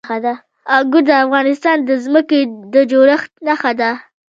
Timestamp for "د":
1.07-1.11, 1.87-1.89, 2.73-2.75